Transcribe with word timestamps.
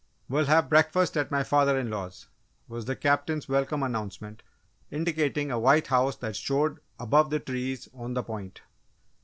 "We'll 0.27 0.45
have 0.47 0.67
breakfast 0.67 1.15
at 1.15 1.29
my 1.29 1.43
father 1.43 1.77
in 1.77 1.91
law's," 1.91 2.25
was 2.67 2.85
the 2.85 2.95
Captain's 2.95 3.47
welcome 3.47 3.83
announcement, 3.83 4.41
indicating 4.89 5.51
a 5.51 5.59
white 5.59 5.85
house 5.93 6.15
that 6.15 6.35
showed 6.35 6.79
above 6.99 7.29
the 7.29 7.39
trees 7.39 7.87
on 7.93 8.15
the 8.15 8.23
point. 8.23 8.61